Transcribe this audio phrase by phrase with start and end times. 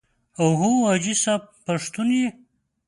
[0.39, 2.27] او هو حاجي صاحب پښتون یې.